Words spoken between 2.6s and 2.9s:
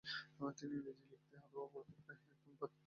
পারতেন না।